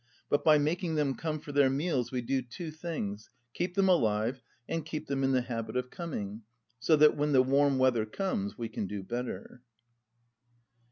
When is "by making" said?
0.43-0.95